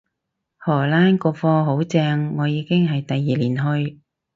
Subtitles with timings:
[0.57, 3.55] 荷蘭個課好正，我已經係第二年
[3.87, 3.99] 去